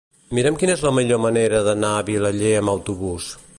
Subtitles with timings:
[0.37, 3.33] Mira'm quina és la millor manera d'anar a Vilaller amb autobús.